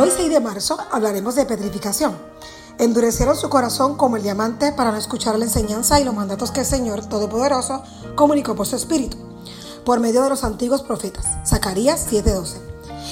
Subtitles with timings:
[0.00, 2.16] Hoy 6 de marzo hablaremos de petrificación.
[2.78, 6.60] Endurecieron su corazón como el diamante para no escuchar la enseñanza y los mandatos que
[6.60, 7.82] el Señor Todopoderoso
[8.14, 9.16] comunicó por su Espíritu,
[9.84, 11.26] por medio de los antiguos profetas.
[11.44, 12.58] Zacarías 7:12.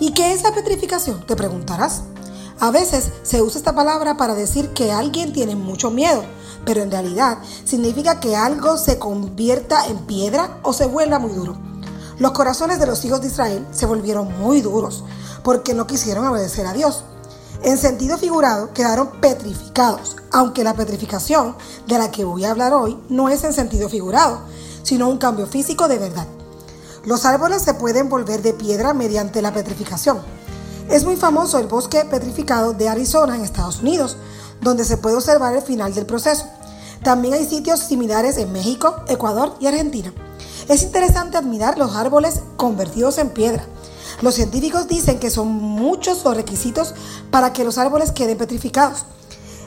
[0.00, 1.26] ¿Y qué es la petrificación?
[1.26, 2.00] Te preguntarás.
[2.60, 6.24] A veces se usa esta palabra para decir que alguien tiene mucho miedo,
[6.64, 11.69] pero en realidad significa que algo se convierta en piedra o se vuelva muy duro.
[12.20, 15.04] Los corazones de los hijos de Israel se volvieron muy duros
[15.42, 17.02] porque no quisieron obedecer a Dios.
[17.62, 23.02] En sentido figurado, quedaron petrificados, aunque la petrificación de la que voy a hablar hoy
[23.08, 24.40] no es en sentido figurado,
[24.82, 26.26] sino un cambio físico de verdad.
[27.06, 30.20] Los árboles se pueden volver de piedra mediante la petrificación.
[30.90, 34.18] Es muy famoso el bosque petrificado de Arizona en Estados Unidos,
[34.60, 36.44] donde se puede observar el final del proceso.
[37.02, 40.12] También hay sitios similares en México, Ecuador y Argentina.
[40.70, 43.64] Es interesante admirar los árboles convertidos en piedra.
[44.22, 46.94] Los científicos dicen que son muchos los requisitos
[47.32, 49.04] para que los árboles queden petrificados.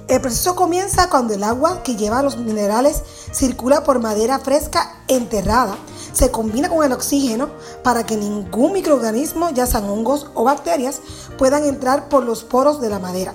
[0.08, 5.76] El proceso comienza cuando el agua que lleva los minerales circula por madera fresca enterrada,
[6.14, 7.50] se combina con el oxígeno
[7.84, 11.02] para que ningún microorganismo, ya sean hongos o bacterias,
[11.38, 13.34] puedan entrar por los poros de la madera.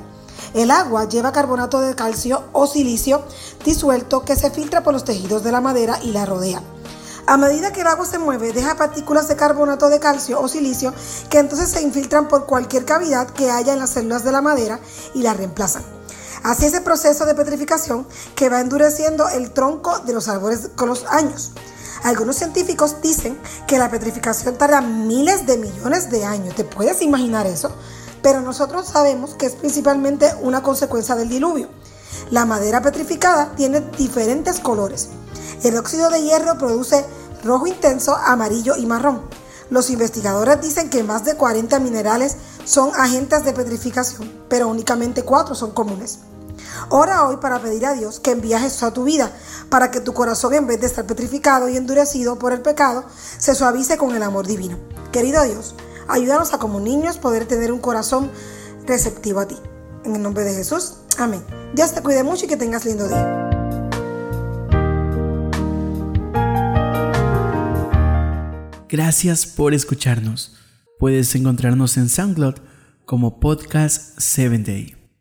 [0.55, 3.25] El agua lleva carbonato de calcio o silicio
[3.63, 6.63] disuelto que se filtra por los tejidos de la madera y la rodea.
[7.29, 10.95] A medida que el agua se mueve, deja partículas de carbonato de calcio o silicio
[11.29, 14.81] que entonces se infiltran por cualquier cavidad que haya en las células de la madera
[15.13, 15.83] y la reemplazan.
[16.43, 20.89] Así es el proceso de petrificación que va endureciendo el tronco de los árboles con
[20.89, 21.53] los años.
[22.03, 26.55] Algunos científicos dicen que la petrificación tarda miles de millones de años.
[26.55, 27.71] ¿Te puedes imaginar eso?
[28.23, 31.69] Pero nosotros sabemos que es principalmente una consecuencia del diluvio.
[32.31, 35.11] La madera petrificada tiene diferentes colores.
[35.63, 37.05] El óxido de hierro produce
[37.45, 39.23] rojo intenso, amarillo y marrón.
[39.71, 45.55] Los investigadores dicen que más de 40 minerales son agentes de petrificación, pero únicamente 4
[45.55, 46.21] son comunes.
[46.91, 49.33] Ora hoy para pedir a Dios que envíe a Jesús a tu vida,
[49.69, 53.05] para que tu corazón en vez de estar petrificado y endurecido por el pecado,
[53.39, 54.79] se suavice con el amor divino.
[55.13, 55.75] Querido Dios,
[56.07, 58.31] ayúdanos a como niños poder tener un corazón
[58.87, 59.59] receptivo a ti.
[60.05, 61.45] En el nombre de Jesús, amén.
[61.75, 63.48] Dios te cuide mucho y que tengas lindo día.
[68.89, 70.57] Gracias por escucharnos.
[70.99, 72.55] Puedes encontrarnos en SoundCloud
[73.05, 74.98] como Podcast 7 Day.